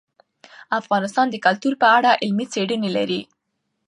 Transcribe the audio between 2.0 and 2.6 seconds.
علمي